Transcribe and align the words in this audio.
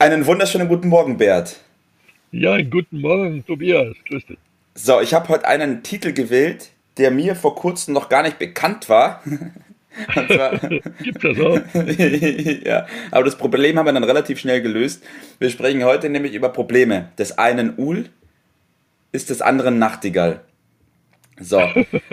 Einen 0.00 0.24
wunderschönen 0.24 0.66
guten 0.66 0.88
Morgen, 0.88 1.18
Bert. 1.18 1.60
Ja, 2.32 2.54
einen 2.54 2.70
guten 2.70 3.02
Morgen, 3.02 3.44
Tobias. 3.44 3.94
Grüß 4.08 4.24
dich. 4.24 4.38
So, 4.74 4.98
ich 5.02 5.12
habe 5.12 5.28
heute 5.28 5.46
einen 5.46 5.82
Titel 5.82 6.14
gewählt, 6.14 6.70
der 6.96 7.10
mir 7.10 7.36
vor 7.36 7.54
kurzem 7.54 7.92
noch 7.92 8.08
gar 8.08 8.22
nicht 8.22 8.38
bekannt 8.38 8.88
war. 8.88 9.22
Gibt 11.02 11.22
das 11.22 11.38
auch? 11.38 11.60
ja, 12.64 12.86
aber 13.10 13.24
das 13.24 13.36
Problem 13.36 13.78
haben 13.78 13.84
wir 13.84 13.92
dann 13.92 14.04
relativ 14.04 14.40
schnell 14.40 14.62
gelöst. 14.62 15.04
Wir 15.38 15.50
sprechen 15.50 15.84
heute 15.84 16.08
nämlich 16.08 16.32
über 16.32 16.48
Probleme. 16.48 17.10
Des 17.18 17.36
einen 17.36 17.74
Ul 17.76 18.08
ist 19.12 19.28
des 19.28 19.42
anderen 19.42 19.78
Nachtigall. 19.78 20.40
So, 21.38 21.60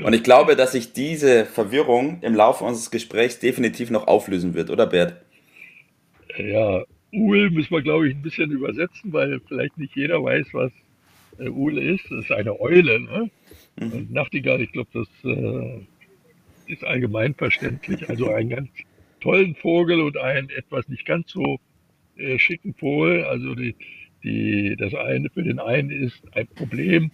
und 0.03 0.11
ich 0.11 0.23
glaube, 0.23 0.57
dass 0.57 0.73
sich 0.73 0.91
diese 0.91 1.45
Verwirrung 1.45 2.17
im 2.19 2.35
Laufe 2.35 2.65
unseres 2.65 2.91
Gesprächs 2.91 3.39
definitiv 3.39 3.91
noch 3.91 4.07
auflösen 4.07 4.55
wird, 4.55 4.71
oder 4.71 4.87
Bert? 4.87 5.21
Ja, 6.37 6.83
Uhl 7.17 7.49
müssen 7.49 7.71
wir, 7.71 7.81
glaube 7.81 8.07
ich, 8.07 8.15
ein 8.15 8.21
bisschen 8.21 8.51
übersetzen, 8.51 9.11
weil 9.11 9.39
vielleicht 9.47 9.77
nicht 9.77 9.95
jeder 9.95 10.23
weiß, 10.23 10.47
was 10.53 10.71
äh, 11.39 11.49
Uhl 11.49 11.77
ist. 11.77 12.05
Das 12.09 12.25
ist 12.25 12.31
eine 12.31 12.59
Eule. 12.59 12.99
Ne? 12.99 13.29
Mhm. 13.79 13.91
Und 13.91 14.11
Nachtigall, 14.11 14.61
ich 14.61 14.71
glaube, 14.71 14.89
das 14.93 15.07
äh, 15.23 15.81
ist 16.71 16.83
allgemein 16.83 17.33
verständlich. 17.33 18.07
Also 18.09 18.29
einen 18.29 18.49
ganz 18.49 18.69
tollen 19.19 19.55
Vogel 19.55 20.01
und 20.01 20.17
einen 20.17 20.49
etwas 20.49 20.87
nicht 20.87 21.05
ganz 21.05 21.31
so 21.31 21.59
äh, 22.17 22.37
schicken 22.39 22.73
Vogel. 22.75 23.23
Also 23.25 23.55
die, 23.55 23.75
die, 24.23 24.75
das 24.77 24.93
eine 24.93 25.29
für 25.29 25.43
den 25.43 25.59
einen 25.59 25.89
ist 25.89 26.21
ein 26.33 26.47
Problem, 26.47 27.11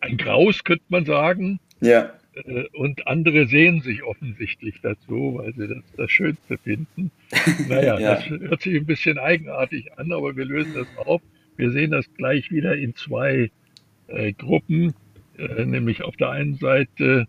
ein 0.00 0.16
Graus 0.16 0.64
könnte 0.64 0.84
man 0.88 1.04
sagen. 1.04 1.60
Ja. 1.80 2.12
Äh, 2.44 2.64
und 2.74 3.06
andere 3.06 3.46
sehen 3.46 3.80
sich 3.80 4.02
offensichtlich 4.02 4.80
dazu, 4.82 5.38
weil 5.38 5.54
sie 5.54 5.68
das 5.68 5.84
das 5.96 6.10
Schönste 6.10 6.58
finden. 6.58 7.10
Naja, 7.68 7.98
ja. 7.98 8.14
das 8.16 8.28
hört 8.28 8.62
sich 8.62 8.76
ein 8.76 8.86
bisschen 8.86 9.18
eigenartig 9.18 9.98
an, 9.98 10.12
aber 10.12 10.36
wir 10.36 10.44
lösen 10.44 10.74
das 10.74 10.86
auf. 11.06 11.22
Wir 11.56 11.70
sehen 11.70 11.90
das 11.90 12.06
gleich 12.14 12.50
wieder 12.50 12.76
in 12.76 12.94
zwei 12.94 13.50
äh, 14.08 14.32
Gruppen, 14.32 14.94
äh, 15.38 15.64
nämlich 15.64 16.02
auf 16.02 16.16
der 16.16 16.30
einen 16.30 16.56
Seite 16.56 17.26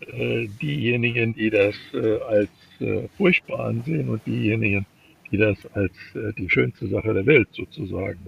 äh, 0.00 0.48
diejenigen, 0.60 1.34
die 1.34 1.50
das 1.50 1.76
äh, 1.94 2.18
als 2.20 2.50
äh, 2.80 3.08
furchtbar 3.16 3.66
ansehen 3.66 4.08
und 4.08 4.26
diejenigen, 4.26 4.86
die 5.30 5.38
das 5.38 5.66
als 5.74 5.94
die 6.36 6.48
schönste 6.48 6.86
Sache 6.86 7.12
der 7.12 7.26
Welt 7.26 7.48
sozusagen 7.52 8.20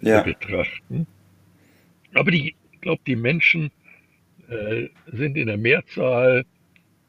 ja. 0.00 0.22
betrachten. 0.22 1.06
Aber 2.14 2.30
die, 2.30 2.56
ich 2.72 2.80
glaube, 2.80 3.02
die 3.06 3.14
Menschen 3.14 3.70
sind 5.12 5.36
in 5.36 5.46
der 5.46 5.56
Mehrzahl, 5.56 6.44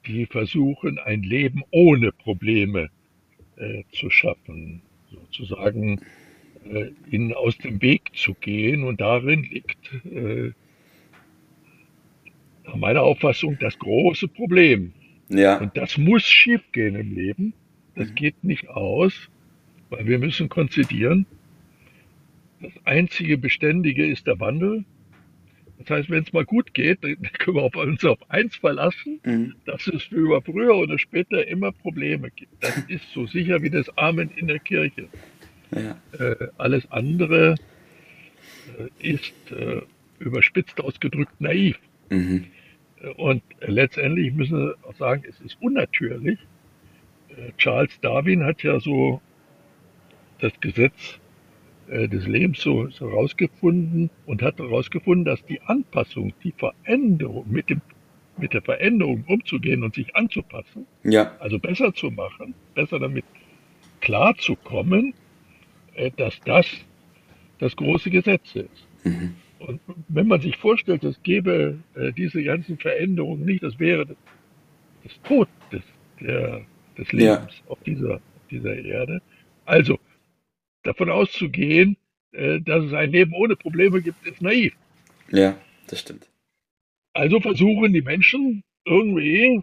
die 0.05 0.25
versuchen, 0.25 0.99
ein 0.99 1.23
Leben 1.23 1.63
ohne 1.71 2.11
Probleme 2.11 2.89
äh, 3.57 3.83
zu 3.91 4.09
schaffen, 4.09 4.81
sozusagen 5.11 6.01
äh, 6.65 6.91
ihnen 7.09 7.33
aus 7.33 7.57
dem 7.57 7.81
Weg 7.81 8.11
zu 8.15 8.33
gehen. 8.33 8.83
Und 8.83 9.01
darin 9.01 9.43
liegt 9.43 9.91
äh, 10.05 10.51
nach 12.65 12.75
meiner 12.75 13.01
Auffassung 13.01 13.57
das 13.59 13.77
große 13.77 14.27
Problem. 14.27 14.93
Ja. 15.29 15.57
Und 15.59 15.77
das 15.77 15.97
muss 15.97 16.23
schiefgehen 16.23 16.95
im 16.95 17.15
Leben. 17.15 17.53
Das 17.95 18.09
mhm. 18.09 18.15
geht 18.15 18.43
nicht 18.43 18.67
aus, 18.69 19.29
weil 19.89 20.07
wir 20.07 20.19
müssen 20.19 20.49
konzidieren. 20.49 21.25
Das 22.61 22.73
einzige 22.85 23.37
Beständige 23.37 24.05
ist 24.05 24.27
der 24.27 24.39
Wandel. 24.39 24.85
Das 25.81 25.97
heißt, 25.97 26.09
wenn 26.09 26.23
es 26.23 26.33
mal 26.33 26.45
gut 26.45 26.73
geht, 26.73 27.03
dann 27.03 27.21
können 27.39 27.57
wir 27.57 27.75
uns 27.75 28.03
auf 28.05 28.19
eins 28.29 28.55
verlassen, 28.55 29.19
mhm. 29.23 29.55
dass 29.65 29.87
es 29.87 30.07
über 30.07 30.41
früher 30.41 30.75
oder 30.75 30.97
später 30.97 31.47
immer 31.47 31.71
Probleme 31.71 32.29
gibt. 32.31 32.63
Das 32.63 32.77
ist 32.87 33.11
so 33.13 33.25
sicher 33.25 33.61
wie 33.61 33.69
das 33.69 33.95
Amen 33.97 34.29
in 34.35 34.47
der 34.47 34.59
Kirche. 34.59 35.07
Ja. 35.71 35.97
Äh, 36.19 36.47
alles 36.57 36.89
andere 36.91 37.55
äh, 38.77 39.09
ist 39.13 39.33
äh, 39.51 39.81
überspitzt 40.19 40.79
ausgedrückt 40.81 41.39
naiv. 41.39 41.79
Mhm. 42.09 42.47
Äh, 43.01 43.07
und 43.09 43.43
letztendlich 43.61 44.33
müssen 44.33 44.57
wir 44.57 44.75
auch 44.83 44.95
sagen, 44.95 45.23
es 45.27 45.39
ist 45.41 45.57
unnatürlich. 45.61 46.39
Äh, 47.29 47.51
Charles 47.57 47.97
Darwin 48.01 48.43
hat 48.43 48.63
ja 48.63 48.79
so 48.79 49.21
das 50.39 50.51
Gesetz 50.59 51.20
des 51.91 52.25
Lebens 52.25 52.61
so, 52.61 52.87
so 52.89 53.09
rausgefunden 53.09 54.09
und 54.25 54.41
hat 54.41 54.59
herausgefunden, 54.59 55.25
dass 55.25 55.43
die 55.45 55.61
Anpassung, 55.61 56.33
die 56.43 56.53
Veränderung, 56.53 57.45
mit, 57.49 57.69
dem, 57.69 57.81
mit 58.37 58.53
der 58.53 58.61
Veränderung 58.61 59.25
umzugehen 59.27 59.83
und 59.83 59.93
sich 59.93 60.15
anzupassen, 60.15 60.85
ja. 61.03 61.35
also 61.39 61.59
besser 61.59 61.93
zu 61.93 62.09
machen, 62.09 62.53
besser 62.75 62.97
damit 62.99 63.25
klarzukommen, 63.99 65.13
äh, 65.95 66.11
dass 66.15 66.39
das 66.45 66.67
das 67.59 67.75
große 67.75 68.09
Gesetz 68.09 68.55
ist. 68.55 68.87
Mhm. 69.03 69.35
Und 69.59 69.79
wenn 70.07 70.27
man 70.27 70.41
sich 70.41 70.57
vorstellt, 70.57 71.03
es 71.03 71.21
gäbe 71.21 71.77
äh, 71.95 72.11
diese 72.13 72.43
ganzen 72.43 72.77
Veränderungen 72.77 73.45
nicht, 73.45 73.63
das 73.63 73.77
wäre 73.79 74.05
das, 74.05 74.17
das 75.03 75.21
Tod 75.23 75.47
des, 75.71 75.83
der, 76.19 76.61
des 76.97 77.11
Lebens 77.11 77.61
ja. 77.63 77.71
auf, 77.71 77.83
dieser, 77.83 78.15
auf 78.15 78.47
dieser 78.49 78.75
Erde. 78.75 79.21
Also, 79.65 79.99
davon 80.83 81.09
auszugehen, 81.09 81.97
äh, 82.31 82.59
dass 82.61 82.85
es 82.85 82.93
ein 82.93 83.11
Leben 83.11 83.33
ohne 83.33 83.55
Probleme 83.55 84.01
gibt, 84.01 84.25
ist 84.25 84.41
naiv. 84.41 84.73
Ja, 85.29 85.57
das 85.87 85.99
stimmt. 85.99 86.27
Also 87.13 87.39
versuchen 87.39 87.93
die 87.93 88.01
Menschen 88.01 88.63
irgendwie, 88.85 89.61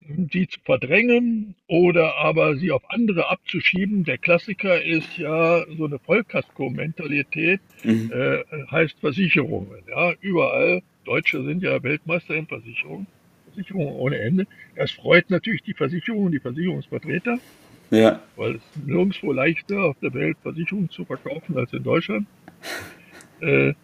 die 0.00 0.46
zu 0.46 0.60
verdrängen 0.60 1.54
oder 1.66 2.16
aber 2.16 2.56
sie 2.56 2.70
auf 2.70 2.82
andere 2.90 3.30
abzuschieben. 3.30 4.04
Der 4.04 4.18
Klassiker 4.18 4.82
ist 4.82 5.16
ja 5.18 5.64
so 5.76 5.86
eine 5.86 5.98
Vollkasko-Mentalität, 5.98 7.60
mhm. 7.82 8.12
äh, 8.12 8.44
heißt 8.70 8.98
Versicherungen. 9.00 9.82
Ja, 9.88 10.12
überall. 10.20 10.82
Deutsche 11.04 11.44
sind 11.44 11.62
ja 11.62 11.82
Weltmeister 11.82 12.34
in 12.34 12.46
Versicherungen. 12.46 13.06
Versicherungen 13.52 13.94
ohne 13.94 14.18
Ende. 14.18 14.46
Das 14.76 14.90
freut 14.90 15.30
natürlich 15.30 15.62
die 15.62 15.74
Versicherungen, 15.74 16.32
die 16.32 16.40
Versicherungsvertreter. 16.40 17.38
Ja. 17.90 18.20
Weil 18.36 18.56
es 18.56 18.62
nirgendwo 18.84 19.32
leichter 19.32 19.84
auf 19.84 19.96
der 20.00 20.12
Welt 20.14 20.36
Versicherungen 20.42 20.90
zu 20.90 21.04
verkaufen 21.04 21.56
als 21.56 21.72
in 21.72 21.82
Deutschland. 21.82 22.26
Äh, 23.40 23.74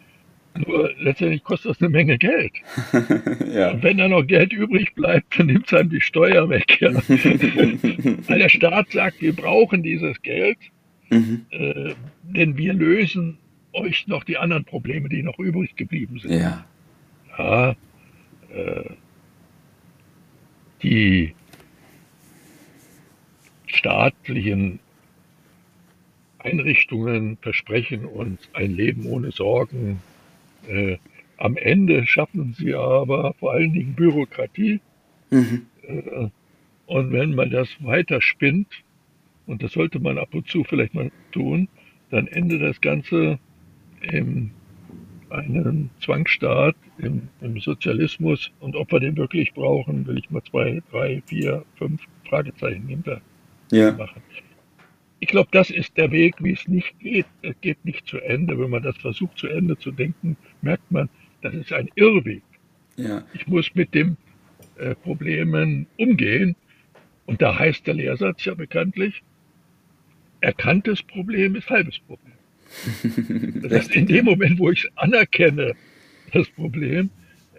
nur 0.55 0.91
letztendlich 0.99 1.43
kostet 1.43 1.71
das 1.71 1.81
eine 1.81 1.89
Menge 1.89 2.17
Geld. 2.17 2.53
ja. 3.53 3.71
Und 3.71 3.83
wenn 3.83 3.97
da 3.97 4.07
noch 4.07 4.23
Geld 4.23 4.51
übrig 4.51 4.93
bleibt, 4.95 5.39
dann 5.39 5.47
nimmt 5.47 5.67
es 5.67 5.73
einem 5.73 5.89
die 5.89 6.01
Steuer 6.01 6.49
weg. 6.49 6.81
Ja. 6.81 6.93
Weil 8.27 8.39
der 8.39 8.49
Staat 8.49 8.91
sagt, 8.91 9.21
wir 9.21 9.35
brauchen 9.35 9.83
dieses 9.83 10.21
Geld, 10.21 10.57
mhm. 11.09 11.45
äh, 11.51 11.93
denn 12.23 12.57
wir 12.57 12.73
lösen 12.73 13.37
euch 13.73 14.07
noch 14.07 14.25
die 14.25 14.37
anderen 14.37 14.65
Probleme, 14.65 15.07
die 15.07 15.23
noch 15.23 15.39
übrig 15.39 15.75
geblieben 15.75 16.19
sind. 16.19 16.33
Ja. 16.33 16.65
ja 17.37 17.71
äh, 18.53 18.89
die 20.83 21.33
staatlichen 23.75 24.79
Einrichtungen 26.39 27.37
versprechen 27.41 28.05
uns 28.05 28.49
ein 28.53 28.71
Leben 28.71 29.05
ohne 29.05 29.31
Sorgen. 29.31 30.01
Äh, 30.67 30.97
am 31.37 31.57
Ende 31.57 32.05
schaffen 32.05 32.53
sie 32.57 32.73
aber 32.73 33.33
vor 33.39 33.53
allen 33.53 33.73
Dingen 33.73 33.93
Bürokratie. 33.95 34.79
Mhm. 35.29 35.65
Äh, 35.83 36.27
und 36.87 37.11
wenn 37.11 37.35
man 37.35 37.49
das 37.49 37.69
weiter 37.79 38.21
spinnt, 38.21 38.67
und 39.47 39.63
das 39.63 39.73
sollte 39.73 39.99
man 39.99 40.17
ab 40.17 40.33
und 40.33 40.47
zu 40.47 40.63
vielleicht 40.63 40.93
mal 40.93 41.11
tun, 41.31 41.67
dann 42.09 42.27
endet 42.27 42.61
das 42.61 42.81
Ganze 42.81 43.39
in 44.01 44.51
einem 45.29 45.89
Zwangsstaat, 46.01 46.75
im, 46.97 47.29
im 47.39 47.59
Sozialismus. 47.59 48.51
Und 48.59 48.75
ob 48.75 48.91
wir 48.91 48.99
den 48.99 49.15
wirklich 49.15 49.53
brauchen, 49.53 50.05
will 50.05 50.17
ich 50.17 50.29
mal 50.29 50.43
zwei, 50.43 50.81
drei, 50.91 51.21
vier, 51.25 51.63
fünf 51.75 52.01
Fragezeichen 52.27 52.87
hinter 52.87 53.21
ja. 53.71 53.91
machen. 53.91 54.21
Ich 55.19 55.29
glaube, 55.29 55.49
das 55.51 55.69
ist 55.69 55.97
der 55.97 56.11
Weg, 56.11 56.35
wie 56.39 56.53
es 56.53 56.67
nicht 56.67 56.99
geht. 56.99 57.27
Es 57.41 57.53
geht 57.61 57.83
nicht 57.85 58.07
zu 58.07 58.17
Ende. 58.19 58.57
Wenn 58.59 58.71
man 58.71 58.81
das 58.81 58.97
versucht, 58.97 59.37
zu 59.37 59.47
Ende 59.47 59.77
zu 59.77 59.91
denken, 59.91 60.35
merkt 60.61 60.91
man, 60.91 61.09
das 61.41 61.53
ist 61.53 61.71
ein 61.71 61.89
Irrweg. 61.95 62.41
Ja. 62.97 63.23
Ich 63.33 63.47
muss 63.47 63.73
mit 63.75 63.93
den 63.93 64.17
äh, 64.77 64.95
Problemen 64.95 65.87
umgehen. 65.97 66.55
Und 67.25 67.41
da 67.41 67.57
heißt 67.57 67.85
der 67.85 67.93
Lehrsatz 67.93 68.45
ja 68.45 68.55
bekanntlich, 68.55 69.21
erkanntes 70.41 71.03
Problem 71.03 71.55
ist 71.55 71.69
halbes 71.69 71.99
Problem. 71.99 72.33
Das 73.61 73.71
heißt, 73.71 73.95
in 73.95 74.07
dem 74.07 74.25
Moment, 74.25 74.57
wo 74.57 74.71
ich 74.71 74.87
anerkenne, 74.95 75.73
das 76.33 76.49
Problem, 76.49 77.09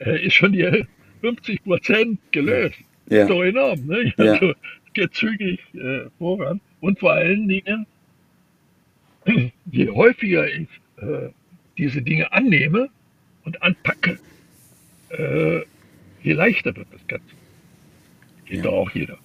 äh, 0.01 0.27
ist 0.27 0.35
schon 0.35 0.53
die 0.53 0.85
50 1.21 1.63
Prozent 1.65 2.19
gelöst. 2.33 2.79
Ja. 3.09 3.27
So 3.27 3.43
enorm. 3.43 3.87
Ne? 3.87 4.13
Also, 4.17 4.55
ja. 4.97 5.11
zügig 5.11 5.61
äh, 5.75 6.11
voran. 6.19 6.61
Und 6.81 6.99
vor 6.99 7.13
allen 7.13 7.49
Dingen, 7.49 7.87
je 9.71 9.89
häufiger 9.91 10.49
ich 10.49 10.69
äh, 10.97 11.31
diese 11.79 12.03
Dinge 12.03 12.33
annehme 12.33 12.91
und 13.45 13.63
anpacke, 13.63 14.19
äh, 15.11 15.61
je 16.23 16.33
leichter 16.33 16.75
wird 16.77 16.89
das 16.93 17.07
Ganze. 17.07 17.35
Geht 18.47 18.59
ja. 18.59 18.63
doch 18.63 18.73
auch 18.73 18.91
jeder. 18.91 19.19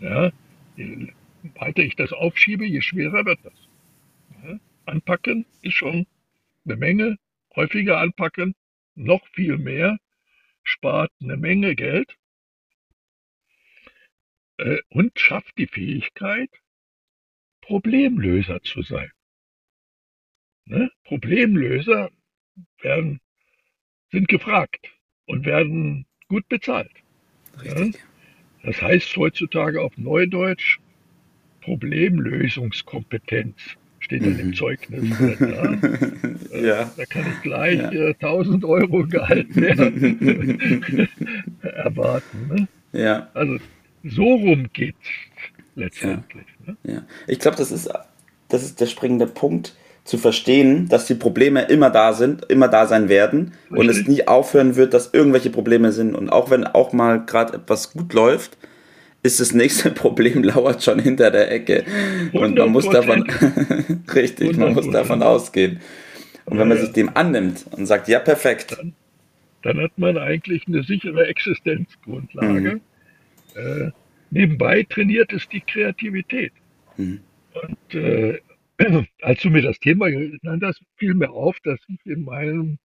Ja? 0.00 0.30
Je 0.76 1.08
weiter 1.54 1.82
ich 1.82 1.96
das 1.96 2.12
aufschiebe, 2.12 2.66
je 2.66 2.80
schwerer 2.80 3.24
wird 3.24 3.38
das. 3.42 3.52
Ja? 4.44 4.58
Anpacken 4.86 5.46
ist 5.62 5.74
schon 5.74 6.06
eine 6.64 6.76
Menge. 6.76 7.18
Häufiger 7.56 7.98
anpacken, 7.98 8.54
noch 8.94 9.26
viel 9.32 9.58
mehr, 9.58 9.98
spart 10.62 11.10
eine 11.20 11.36
Menge 11.36 11.74
Geld 11.74 12.16
äh, 14.58 14.78
und 14.90 15.18
schafft 15.18 15.56
die 15.58 15.66
Fähigkeit, 15.66 16.50
Problemlöser 17.62 18.62
zu 18.62 18.82
sein. 18.82 19.10
Ne? 20.66 20.90
Problemlöser 21.04 22.10
werden, 22.80 23.20
sind 24.10 24.28
gefragt 24.28 24.90
und 25.26 25.46
werden 25.46 26.06
gut 26.28 26.48
bezahlt. 26.48 26.92
Ja? 27.62 27.90
Das 28.62 28.82
heißt 28.82 29.16
heutzutage 29.16 29.80
auf 29.80 29.96
Neudeutsch 29.96 30.78
Problemlösungskompetenz 31.62 33.56
steht 34.00 34.22
dann 34.24 34.38
im 34.38 34.46
mhm. 34.48 34.54
Zeugnis. 34.54 35.18
Da, 35.38 35.74
äh, 36.56 36.66
ja. 36.66 36.90
da 36.96 37.04
kann 37.04 37.26
ich 37.30 37.42
gleich 37.42 37.78
ja. 37.78 37.90
äh, 37.90 38.14
1000 38.14 38.64
Euro 38.64 39.04
Gehalt 39.06 39.54
mehr 39.56 39.76
erwarten. 41.62 42.48
Ne? 42.48 42.68
Ja. 42.92 43.28
Also 43.34 43.58
so 44.04 44.24
rum 44.24 44.68
geht 44.72 44.96
letztendlich. 45.74 46.46
Ja. 46.66 46.72
Ne? 46.72 46.94
ja. 46.94 47.02
Ich 47.26 47.38
glaube, 47.38 47.56
das 47.56 47.70
ist, 47.70 47.90
das 48.48 48.62
ist 48.62 48.80
der 48.80 48.86
springende 48.86 49.26
Punkt, 49.26 49.74
zu 50.08 50.16
verstehen, 50.16 50.88
dass 50.88 51.04
die 51.04 51.14
Probleme 51.14 51.64
immer 51.64 51.90
da 51.90 52.14
sind, 52.14 52.50
immer 52.50 52.68
da 52.68 52.86
sein 52.86 53.10
werden 53.10 53.52
Richtig. 53.64 53.78
und 53.78 53.88
es 53.90 54.08
nie 54.08 54.26
aufhören 54.26 54.74
wird, 54.74 54.94
dass 54.94 55.12
irgendwelche 55.12 55.50
Probleme 55.50 55.92
sind. 55.92 56.14
Und 56.14 56.30
auch 56.30 56.50
wenn 56.50 56.64
auch 56.64 56.94
mal 56.94 57.26
gerade 57.26 57.58
etwas 57.58 57.92
gut 57.92 58.14
läuft, 58.14 58.56
ist 59.22 59.38
das 59.38 59.52
nächste 59.52 59.90
Problem 60.04 60.42
lauert 60.42 60.82
schon 60.82 60.98
hinter 60.98 61.30
der 61.30 61.52
Ecke. 61.52 61.84
Und 62.32 62.56
man 62.56 62.70
muss 62.70 62.88
davon, 62.88 63.26
richtig, 64.14 64.56
man 64.56 64.72
muss 64.72 64.90
davon 64.90 65.22
ausgehen. 65.22 65.80
Und 66.46 66.58
wenn 66.58 66.68
man 66.68 66.78
sich 66.78 66.92
dem 66.92 67.10
annimmt 67.14 67.66
und 67.72 67.84
sagt, 67.84 68.08
ja, 68.08 68.18
perfekt. 68.18 68.78
Dann, 68.78 68.94
dann 69.62 69.78
hat 69.78 69.98
man 69.98 70.16
eigentlich 70.16 70.66
eine 70.66 70.84
sichere 70.84 71.26
Existenzgrundlage. 71.26 72.60
Mhm. 72.76 72.80
Äh, 73.54 73.90
nebenbei 74.30 74.84
trainiert 74.84 75.32
es 75.32 75.48
die 75.48 75.60
Kreativität. 75.60 76.52
Mhm. 76.96 77.20
Und 77.62 77.94
äh, 77.94 78.40
als 79.22 79.42
du 79.42 79.50
mir 79.50 79.62
das 79.62 79.78
Thema 79.80 80.10
genannt 80.10 80.62
hast, 80.64 80.82
fiel 80.96 81.14
mir 81.14 81.30
auf, 81.30 81.58
dass 81.60 81.80
ich 81.88 82.04
in 82.04 82.24
meinem 82.24 82.78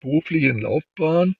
beruflichen 0.00 0.60
Laufbahn 0.60 1.34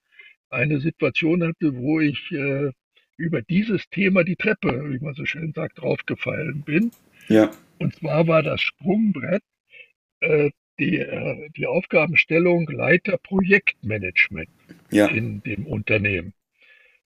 eine 0.50 0.80
Situation 0.80 1.42
hatte, 1.44 1.76
wo 1.76 2.00
ich 2.00 2.32
äh, 2.32 2.70
über 3.16 3.42
dieses 3.42 3.88
Thema 3.90 4.24
die 4.24 4.36
Treppe, 4.36 4.90
wie 4.90 4.98
man 4.98 5.14
so 5.14 5.24
schön 5.24 5.52
sagt, 5.52 5.78
draufgefallen 5.78 6.62
bin. 6.62 6.90
Ja. 7.28 7.50
Und 7.78 7.94
zwar 7.96 8.26
war 8.26 8.42
das 8.42 8.60
Sprungbrett 8.60 9.42
äh, 10.20 10.50
die, 10.78 10.98
äh, 10.98 11.50
die 11.56 11.66
Aufgabenstellung 11.66 12.68
Leiter 12.68 13.18
Projektmanagement 13.18 14.48
ja. 14.90 15.06
in 15.06 15.42
dem 15.42 15.66
Unternehmen. 15.66 16.32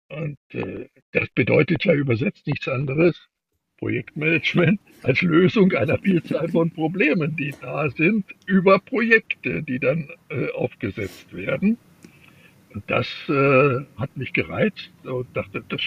Und 0.09 0.39
äh, 0.53 0.89
das 1.13 1.29
bedeutet 1.31 1.85
ja 1.85 1.95
übersetzt 1.95 2.47
nichts 2.47 2.69
anderes, 2.69 3.29
Projektmanagement 3.79 4.81
als 5.03 5.21
Lösung 5.23 5.73
einer 5.73 5.99
Vielzahl 5.99 6.49
von 6.49 6.71
Problemen, 6.71 7.37
die 7.37 7.53
da 7.61 7.91
sind, 7.91 8.25
über 8.47 8.79
Projekte, 8.79 9.63
die 9.63 9.79
dann 9.79 10.09
äh, 10.31 10.51
aufgesetzt 10.53 11.35
werden. 11.35 11.77
Und 12.73 12.85
das 12.91 13.07
äh, 13.29 13.81
hat 13.97 14.17
mich 14.17 14.33
gereizt 14.33 14.91
und 15.05 15.27
dachte, 15.37 15.65
das 15.69 15.83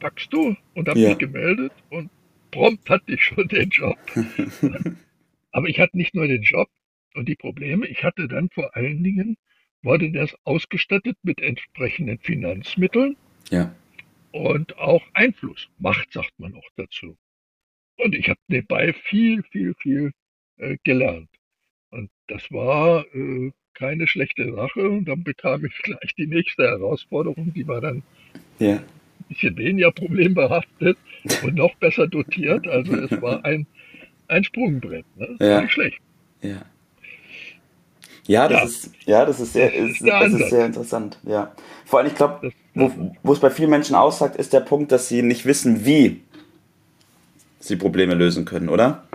packst 0.00 0.32
du 0.32 0.56
und 0.74 0.88
habe 0.88 0.98
ja. 0.98 1.10
mich 1.10 1.18
gemeldet 1.18 1.72
und 1.90 2.10
prompt 2.50 2.88
hatte 2.88 3.12
ich 3.12 3.22
schon 3.22 3.48
den 3.48 3.70
Job. 3.70 3.96
Aber 5.52 5.68
ich 5.68 5.80
hatte 5.80 5.96
nicht 5.96 6.14
nur 6.14 6.26
den 6.26 6.42
Job 6.42 6.68
und 7.14 7.28
die 7.28 7.36
Probleme, 7.36 7.86
ich 7.86 8.04
hatte 8.04 8.28
dann 8.28 8.50
vor 8.50 8.76
allen 8.76 9.02
Dingen, 9.02 9.36
wurde 9.82 10.10
das 10.10 10.34
ausgestattet 10.44 11.16
mit 11.22 11.40
entsprechenden 11.40 12.18
Finanzmitteln. 12.18 13.16
Ja 13.50 13.74
und 14.36 14.76
auch 14.78 15.02
Einfluss. 15.14 15.68
Macht, 15.78 16.12
sagt 16.12 16.32
man 16.38 16.54
auch 16.54 16.68
dazu. 16.76 17.16
Und 17.96 18.14
ich 18.14 18.28
habe 18.28 18.40
nebenbei 18.48 18.92
viel, 18.92 19.42
viel, 19.44 19.74
viel 19.78 20.12
äh, 20.58 20.76
gelernt. 20.84 21.30
Und 21.90 22.10
das 22.28 22.42
war 22.50 23.06
äh, 23.14 23.52
keine 23.74 24.06
schlechte 24.06 24.52
Sache. 24.54 24.88
Und 24.88 25.06
dann 25.06 25.24
bekam 25.24 25.64
ich 25.64 25.72
gleich 25.82 26.14
die 26.16 26.26
nächste 26.26 26.64
Herausforderung, 26.64 27.52
die 27.54 27.66
war 27.66 27.80
dann 27.80 28.02
ja. 28.58 28.76
ein 28.76 28.84
bisschen 29.28 29.56
weniger 29.56 29.90
problembehaftet 29.92 30.98
und 31.42 31.54
noch 31.54 31.74
besser 31.76 32.06
dotiert. 32.06 32.66
Also 32.68 32.94
es 32.94 33.22
war 33.22 33.44
ein, 33.44 33.66
ein 34.28 34.44
Sprungbrett. 34.44 35.06
Ne? 35.16 35.36
Ja. 35.40 35.62
Nicht 35.62 35.72
schlecht. 35.72 35.98
Ja. 36.42 36.62
Ja, 38.28 38.48
das 38.48 38.58
ja. 38.58 38.64
ist 38.64 38.92
ja, 39.06 39.24
das 39.24 39.40
ist 39.40 39.52
sehr, 39.52 39.72
ist, 39.72 40.04
das 40.04 40.32
ist 40.32 40.50
sehr 40.50 40.66
interessant. 40.66 41.16
Ja, 41.22 41.54
vor 41.84 42.00
allem 42.00 42.08
ich 42.08 42.16
glaube, 42.16 42.50
wo, 42.76 43.32
es 43.32 43.40
bei 43.40 43.50
vielen 43.50 43.70
Menschen 43.70 43.96
aussagt, 43.96 44.36
ist 44.36 44.52
der 44.52 44.60
Punkt, 44.60 44.92
dass 44.92 45.08
sie 45.08 45.22
nicht 45.22 45.46
wissen, 45.46 45.86
wie 45.86 46.20
sie 47.58 47.76
Probleme 47.76 48.14
lösen 48.14 48.44
können, 48.44 48.68
oder? 48.68 49.08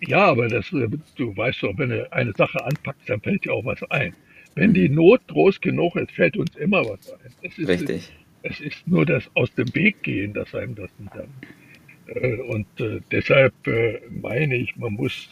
Ja, 0.00 0.26
aber 0.26 0.48
das, 0.48 0.70
äh, 0.72 0.88
du 1.16 1.36
weißt 1.36 1.62
doch, 1.62 1.76
wenn 1.78 1.90
du 1.90 2.12
eine 2.12 2.32
Sache 2.32 2.62
anpackst, 2.64 3.08
dann 3.08 3.20
fällt 3.20 3.44
dir 3.44 3.54
auch 3.54 3.64
was 3.64 3.82
ein. 3.90 4.14
Wenn 4.54 4.74
die 4.74 4.88
Not 4.88 5.26
groß 5.28 5.60
genug 5.60 5.96
ist, 5.96 6.12
fällt 6.12 6.36
uns 6.36 6.54
immer 6.56 6.84
was 6.84 7.12
ein. 7.12 7.32
Es 7.42 7.58
ist, 7.58 7.68
Richtig. 7.68 8.12
Es 8.42 8.60
ist 8.60 8.86
nur 8.86 9.04
das 9.06 9.24
aus 9.34 9.52
dem 9.54 9.74
Weg 9.74 10.02
gehen, 10.02 10.32
dass 10.32 10.54
einem 10.54 10.74
das 10.74 10.90
nicht 10.98 11.14
dann. 11.14 11.28
Äh, 12.06 12.36
und 12.42 12.66
äh, 12.80 13.00
deshalb 13.10 13.54
meine 14.10 14.56
ich, 14.56 14.76
man 14.76 14.94
muss 14.94 15.28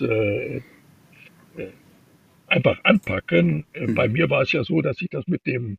einfach 2.47 2.83
anpacken. 2.85 3.65
Mhm. 3.75 3.95
Bei 3.95 4.09
mir 4.09 4.31
war 4.31 4.43
es 4.43 4.53
ja 4.53 4.65
so, 4.65 4.81
dass 4.81 5.01
ich 5.03 5.11
das 5.11 5.27
mit 5.27 5.45
dem 5.47 5.79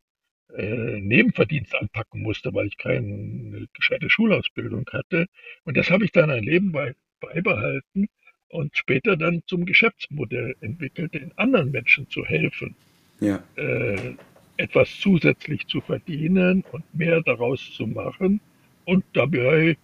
Nebenverdienst 0.56 1.74
anpacken 1.74 2.22
musste, 2.22 2.52
weil 2.54 2.66
ich 2.66 2.76
keine 2.76 3.68
gescheite 3.72 4.10
Schulausbildung 4.10 4.86
hatte. 4.92 5.26
Und 5.64 5.76
das 5.76 5.90
habe 5.90 6.04
ich 6.04 6.12
dann 6.12 6.30
ein 6.30 6.44
Leben 6.44 6.72
bei, 6.72 6.94
beibehalten 7.20 8.08
und 8.48 8.76
später 8.76 9.16
dann 9.16 9.42
zum 9.46 9.64
Geschäftsmodell 9.64 10.56
entwickelt, 10.60 11.14
den 11.14 11.32
anderen 11.36 11.70
Menschen 11.70 12.08
zu 12.08 12.24
helfen, 12.24 12.74
ja. 13.20 13.42
äh, 13.56 14.14
etwas 14.56 14.98
zusätzlich 14.98 15.66
zu 15.68 15.80
verdienen 15.80 16.64
und 16.72 16.84
mehr 16.94 17.22
daraus 17.22 17.72
zu 17.72 17.86
machen. 17.86 18.40
Und 18.84 19.04
dabei 19.12 19.76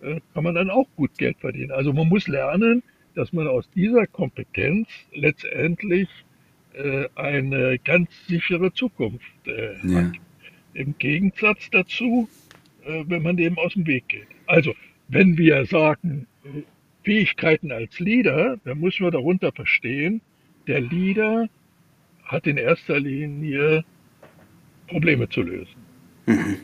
äh, 0.00 0.20
kann 0.34 0.44
man 0.44 0.54
dann 0.54 0.70
auch 0.70 0.86
gut 0.96 1.18
Geld 1.18 1.38
verdienen. 1.38 1.72
Also 1.72 1.92
man 1.92 2.08
muss 2.08 2.28
lernen, 2.28 2.82
dass 3.14 3.32
man 3.32 3.48
aus 3.48 3.68
dieser 3.70 4.06
Kompetenz 4.06 4.88
letztendlich 5.12 6.08
äh, 6.08 6.31
eine 7.14 7.78
ganz 7.78 8.10
sichere 8.26 8.72
Zukunft 8.72 9.26
äh, 9.46 9.74
ja. 9.86 10.02
hat. 10.02 10.12
Im 10.74 10.96
Gegensatz 10.98 11.68
dazu, 11.70 12.28
äh, 12.84 13.04
wenn 13.06 13.22
man 13.22 13.36
dem 13.36 13.58
aus 13.58 13.74
dem 13.74 13.86
Weg 13.86 14.08
geht. 14.08 14.26
Also, 14.46 14.74
wenn 15.08 15.36
wir 15.36 15.66
sagen, 15.66 16.26
äh, 16.44 16.62
Fähigkeiten 17.04 17.72
als 17.72 17.98
Leader, 17.98 18.58
dann 18.64 18.80
müssen 18.80 19.04
wir 19.04 19.10
darunter 19.10 19.52
verstehen, 19.52 20.20
der 20.66 20.80
Leader 20.80 21.48
hat 22.24 22.46
in 22.46 22.56
erster 22.56 23.00
Linie 23.00 23.84
Probleme 24.86 25.28
zu 25.28 25.42
lösen. 25.42 25.74
Mhm. 26.26 26.56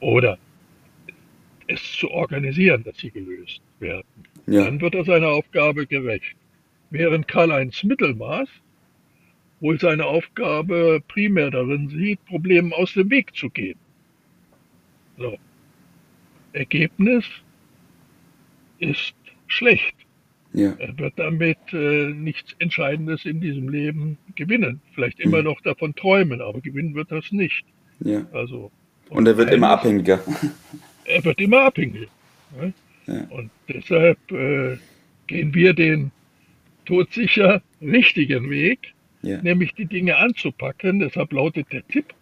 Oder 0.00 0.38
es 1.66 1.92
zu 1.92 2.10
organisieren, 2.10 2.84
dass 2.84 2.98
sie 2.98 3.10
gelöst 3.10 3.60
werden. 3.80 4.06
Ja. 4.46 4.64
Dann 4.64 4.80
wird 4.80 4.94
er 4.94 5.04
seiner 5.04 5.28
Aufgabe 5.28 5.86
gerecht. 5.86 6.36
Während 6.90 7.28
Karl-Heinz 7.28 7.82
Mittelmaß 7.84 8.48
wohl 9.62 9.80
seine 9.80 10.04
Aufgabe 10.04 11.00
primär 11.08 11.50
darin 11.50 11.88
sieht, 11.88 12.22
Problemen 12.26 12.72
aus 12.72 12.92
dem 12.94 13.08
Weg 13.10 13.34
zu 13.34 13.48
gehen. 13.48 13.78
So. 15.16 15.38
Ergebnis 16.52 17.24
ist 18.80 19.14
schlecht. 19.46 19.94
Ja. 20.52 20.74
Er 20.78 20.98
wird 20.98 21.14
damit 21.16 21.58
äh, 21.72 22.12
nichts 22.12 22.54
Entscheidendes 22.58 23.24
in 23.24 23.40
diesem 23.40 23.68
Leben 23.68 24.18
gewinnen. 24.34 24.82
Vielleicht 24.94 25.20
immer 25.20 25.38
hm. 25.38 25.44
noch 25.44 25.60
davon 25.62 25.94
träumen, 25.94 26.42
aber 26.42 26.60
gewinnen 26.60 26.94
wird 26.94 27.10
das 27.10 27.30
nicht. 27.30 27.64
Ja. 28.00 28.26
Also, 28.32 28.70
und, 29.08 29.18
und 29.18 29.26
er 29.28 29.36
wird 29.38 29.50
immer 29.52 29.70
abhängiger. 29.70 30.20
Er 31.04 31.24
wird 31.24 31.40
immer 31.40 31.62
abhängiger. 31.62 32.06
Ne? 32.56 32.72
Ja. 33.08 33.26
Und 33.30 33.50
deshalb 33.68 34.18
äh, 34.30 34.78
gehen 35.26 35.52
wir 35.52 35.74
den 35.74 36.12
todsicher 36.84 37.60
richtigen 37.80 38.48
Weg, 38.50 38.94
ja. 39.22 39.40
nämlich 39.42 39.74
die 39.74 39.86
Dinge 39.86 40.16
anzupacken. 40.16 41.00
Deshalb 41.00 41.32
lautet 41.32 41.72
der 41.72 41.86
Tipp, 41.88 42.14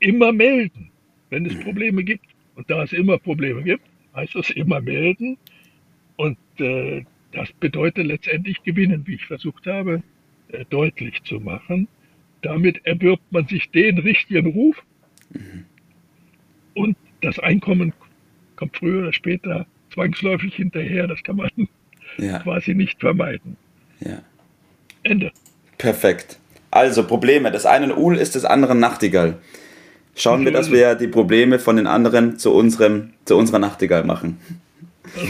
immer 0.00 0.32
melden, 0.32 0.90
wenn 1.30 1.46
es 1.46 1.58
Probleme 1.60 2.04
gibt. 2.04 2.26
Und 2.54 2.70
da 2.70 2.82
es 2.82 2.92
immer 2.92 3.18
Probleme 3.18 3.62
gibt, 3.62 3.84
heißt 4.14 4.34
das 4.34 4.50
immer 4.50 4.80
melden. 4.80 5.38
Und 6.16 6.38
äh, 6.58 7.04
das 7.32 7.52
bedeutet 7.52 8.06
letztendlich 8.06 8.62
gewinnen, 8.62 9.06
wie 9.06 9.14
ich 9.14 9.26
versucht 9.26 9.66
habe, 9.66 10.02
äh, 10.48 10.64
deutlich 10.70 11.22
zu 11.22 11.40
machen. 11.40 11.88
Damit 12.42 12.84
erwirbt 12.84 13.30
man 13.32 13.46
sich 13.46 13.70
den 13.70 13.98
richtigen 13.98 14.46
Ruf 14.52 14.82
mhm. 15.30 15.64
und 16.74 16.96
das 17.20 17.38
Einkommen 17.38 17.92
kommt 18.56 18.76
früher 18.76 19.02
oder 19.02 19.12
später 19.12 19.66
zwangsläufig 19.90 20.54
hinterher. 20.54 21.06
Das 21.06 21.22
kann 21.22 21.36
man 21.36 21.50
ja. 22.16 22.38
quasi 22.40 22.74
nicht 22.74 23.00
vermeiden. 23.00 23.56
Ja. 24.00 24.22
Ende. 25.08 25.32
Perfekt. 25.78 26.38
Also 26.70 27.06
Probleme. 27.06 27.50
Das 27.50 27.66
eine 27.66 27.96
Uhl 27.96 28.16
ist 28.16 28.34
des 28.34 28.44
anderen 28.44 28.78
Nachtigall. 28.78 29.38
Schauen 30.14 30.44
wir, 30.44 30.52
dass 30.52 30.70
wir 30.72 30.96
die 30.96 31.06
Probleme 31.06 31.58
von 31.58 31.76
den 31.76 31.86
anderen 31.86 32.38
zu, 32.38 32.52
unserem, 32.52 33.14
zu 33.24 33.36
unserer 33.36 33.60
Nachtigall 33.60 34.04
machen. 34.04 34.38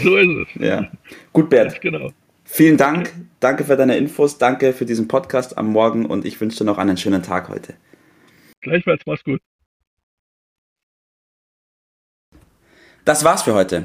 So 0.02 0.16
ist 0.16 0.48
es. 0.56 0.62
Ja. 0.62 0.90
Gut, 1.32 1.50
Bert. 1.50 1.80
Genau. 1.80 2.10
Vielen 2.44 2.78
Dank. 2.78 3.12
Danke 3.40 3.64
für 3.64 3.76
deine 3.76 3.98
Infos. 3.98 4.38
Danke 4.38 4.72
für 4.72 4.86
diesen 4.86 5.06
Podcast 5.06 5.58
am 5.58 5.68
Morgen 5.68 6.06
und 6.06 6.24
ich 6.24 6.40
wünsche 6.40 6.58
dir 6.58 6.64
noch 6.64 6.78
einen 6.78 6.96
schönen 6.96 7.22
Tag 7.22 7.50
heute. 7.50 7.74
Gleichfalls, 8.62 9.02
mach's 9.06 9.22
gut. 9.22 9.40
Das 13.04 13.24
war's 13.24 13.42
für 13.42 13.54
heute. 13.54 13.84